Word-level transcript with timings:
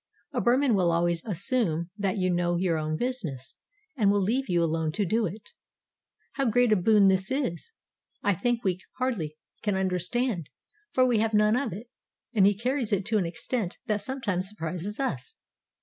A 0.33 0.41
Burman 0.41 0.73
will 0.73 0.91
always 0.91 1.21
assume 1.25 1.91
that 1.95 2.17
you 2.17 2.31
know 2.31 2.55
your 2.57 2.79
own 2.79 2.97
business, 2.97 3.53
and 3.95 4.09
will 4.09 4.19
leave 4.19 4.49
you 4.49 4.63
alone 4.63 4.91
to 4.93 5.05
do 5.05 5.27
it. 5.27 5.51
How 6.31 6.45
great 6.49 6.71
a 6.71 6.75
boon 6.75 7.05
this 7.05 7.29
is 7.29 7.71
I 8.23 8.33
think 8.33 8.63
we 8.63 8.79
hardly 8.97 9.35
can 9.61 9.75
understand, 9.75 10.49
for 10.91 11.05
we 11.05 11.19
have 11.19 11.35
none 11.35 11.55
of 11.55 11.71
it. 11.71 11.87
And 12.33 12.47
he 12.47 12.57
carries 12.57 12.91
it 12.91 13.05
to 13.05 13.19
an 13.19 13.27
extent 13.27 13.77
that 13.85 14.01
sometimes 14.01 14.49
surprises 14.49 14.99
us. 14.99 15.37